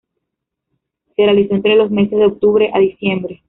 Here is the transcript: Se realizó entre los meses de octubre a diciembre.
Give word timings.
Se 1.15 1.21
realizó 1.23 1.53
entre 1.53 1.75
los 1.75 1.91
meses 1.91 2.17
de 2.17 2.25
octubre 2.25 2.71
a 2.73 2.79
diciembre. 2.79 3.39